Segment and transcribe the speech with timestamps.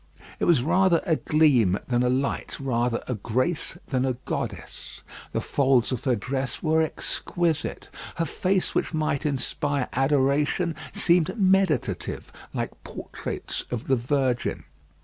[0.39, 5.41] It was rather a gleam than a light rather a grace than a goddess; the
[5.41, 12.83] folds of her dress were exquisite; her face which might inspire adoration, seemed meditative, like
[12.83, 14.63] portraits of the Virgin.